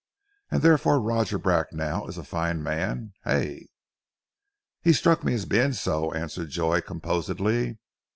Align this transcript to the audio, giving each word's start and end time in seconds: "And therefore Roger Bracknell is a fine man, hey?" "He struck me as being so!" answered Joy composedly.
"And 0.49 0.63
therefore 0.63 0.99
Roger 0.99 1.37
Bracknell 1.37 2.07
is 2.09 2.17
a 2.17 2.23
fine 2.23 2.63
man, 2.63 3.13
hey?" 3.23 3.67
"He 4.81 4.93
struck 4.93 5.23
me 5.23 5.35
as 5.35 5.45
being 5.45 5.73
so!" 5.73 6.11
answered 6.11 6.49
Joy 6.49 6.81
composedly. 6.81 7.77